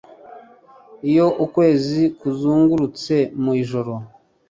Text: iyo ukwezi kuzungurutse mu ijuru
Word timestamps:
iyo 1.09 1.27
ukwezi 1.45 2.01
kuzungurutse 2.19 3.15
mu 3.41 3.51
ijuru 3.61 3.93